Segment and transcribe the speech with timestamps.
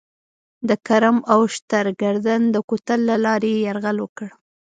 [0.69, 4.27] د کرم او شترګردن د کوتل له لارې یې یرغل وکړ.